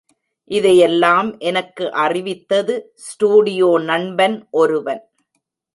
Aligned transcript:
இதையெல்லம் 0.51 1.29
எனக்கு 1.39 1.91
அறிவித்தது 1.93 2.75
ஸ்டுடியோ 2.95 3.79
நண்பன் 3.83 4.47
ஒருவன். 4.51 5.03